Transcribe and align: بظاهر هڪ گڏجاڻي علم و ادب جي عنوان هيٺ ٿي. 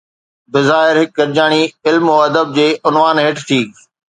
بظاهر 0.51 0.95
هڪ 1.01 1.09
گڏجاڻي 1.17 1.63
علم 1.87 2.05
و 2.13 2.15
ادب 2.27 2.47
جي 2.57 2.67
عنوان 2.87 3.15
هيٺ 3.25 3.35
ٿي. 3.47 3.61